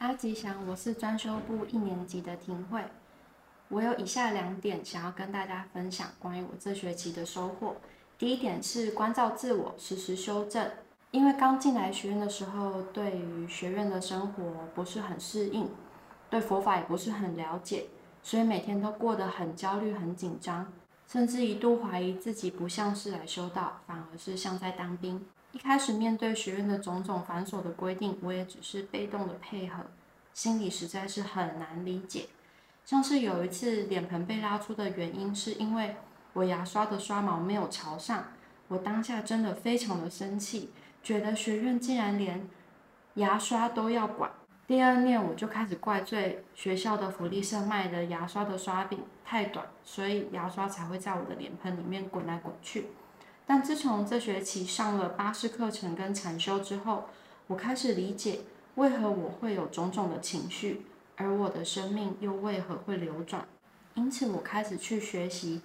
[0.00, 2.80] 大家吉祥，我是专修部一年级的庭慧。
[3.66, 7.74] 我有以下两点想要跟大家分享关于我这学期的收获。
[8.16, 10.70] 第一点是关照自我，时时修正。
[11.10, 15.68] 因为刚进来学院的时候，对于学院的生活不是很适应，
[16.30, 17.86] 对佛法也不是很了解，
[18.22, 20.72] 所以每天都过得很焦虑、很紧张，
[21.08, 25.26] 甚至一度怀疑自己不像是来修道，反而是像在当兵。
[25.58, 29.84] 开始面对学院的种种繁琐的规定，我也只是被动的配合，
[30.32, 32.28] 心里实在是很难理解。
[32.84, 35.96] 像是有一次脸盆被拉出的原因，是因为
[36.32, 38.24] 我牙刷的刷毛没有朝上，
[38.68, 40.70] 我当下真的非常的生气。
[41.02, 42.48] 觉得学院竟然连
[43.14, 44.30] 牙刷都要管，
[44.66, 52.86] 第二念我就开始怪罪学校的福利社卖的牙刷的刷柄太短，所以牙刷才会在我的脸盆里面滚来滚去。
[53.48, 57.06] 但自从这学期上了巴士课程跟禅修之后，
[57.46, 58.40] 我开始理解
[58.74, 60.82] 为何我会有种种的情绪，
[61.16, 63.48] 而我的生命又为何会流转。
[63.94, 65.62] 因此，我开始去学习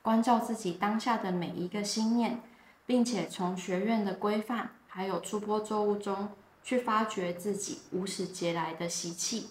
[0.00, 2.40] 关照自己当下的每一个心念，
[2.86, 4.70] 并且从学院的规范。
[4.88, 6.30] 还有出波作物中
[6.64, 9.48] 去发掘自己无始劫来的习气，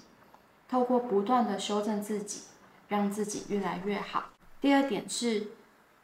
[0.67, 2.41] 透过不断的修正自己，
[2.87, 4.23] 让自己越来越好。
[4.59, 5.49] 第二点是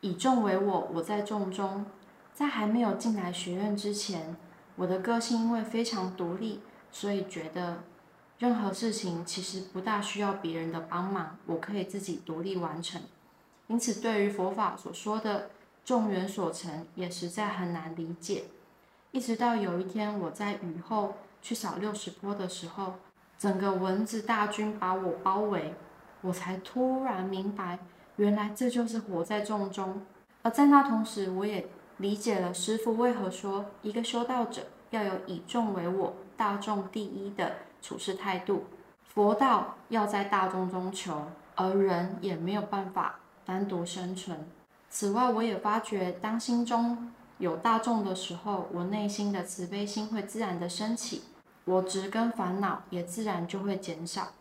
[0.02, 1.86] 以众为我，我在众中。
[2.34, 4.36] 在还没有进来学院之前，
[4.76, 7.84] 我的个性因为非常独立，所以觉得
[8.40, 13.02] 任何事情其实不大需要别人的帮忙，我可以自己独立完成。
[13.68, 15.52] 因此，对于佛法所说的
[15.84, 18.46] 众缘所成，也实在很难理解。
[19.12, 22.96] 一直到有一天，我在雨后去扫六十坡的时候，
[23.38, 25.76] 整个蚊子大军把我包围，
[26.22, 27.78] 我才突然明白，
[28.18, 30.02] 原来这就是活在众中。
[30.42, 31.68] 而在那同时，我也
[31.98, 38.66] 理解了师父为何说一个修道者要有以众为我、大众第一的处事态度。
[39.14, 44.48] 佛道要在大众中求，而人也没有办法单独生存。
[44.90, 47.12] 此外，我也发觉当心中。
[47.38, 51.24] 有大众的时候，我内心的慈悲心会自然的升起，
[51.66, 54.34] 我执跟烦恼也自然就会减少，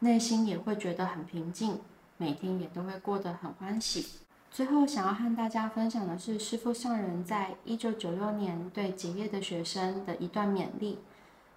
[0.00, 1.80] 内心也会觉得很平静，
[2.18, 4.18] 每天也都会过得很欢喜。
[4.50, 10.98] 最后想要和大家分享的是，师父上人在一九九六年对结业的学生的一段勉励。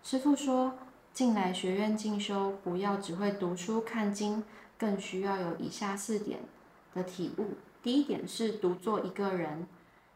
[0.04, 0.74] 师父说，
[1.14, 4.44] 进来学院进修，不要只会读书看经，
[4.78, 6.40] 更需要有以下四点
[6.94, 7.56] 的体悟。
[7.82, 9.68] 第一点是独做一个人。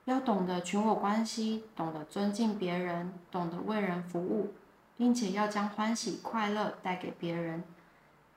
[0.06, 4.54] 要懂得群我关系，懂得尊敬别人，懂得为人服务，
[4.96, 7.64] 并且要将欢喜快乐带给别人。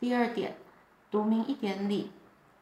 [0.00, 0.56] 第二点，
[1.10, 2.10] 读明一点理，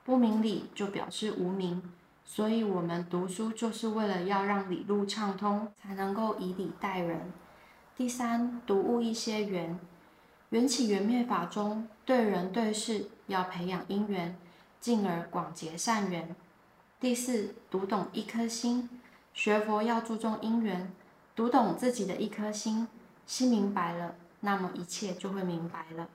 [0.04, 1.82] 不明理就表示无明，
[2.24, 7.32] 所以我们读书就是为了要让理路畅通，才能够以理待人。
[7.96, 9.76] 第三，读悟一些缘，
[10.50, 14.36] 缘起缘灭法中，对人对事要培养因缘，
[14.80, 16.36] 进而广结善缘。
[17.00, 18.88] 第四，读懂一颗心，
[19.34, 20.92] 学佛要注重因缘，
[21.34, 22.86] 读懂自己的一颗心，
[23.26, 26.08] 心明白了，那么一切就会明白了。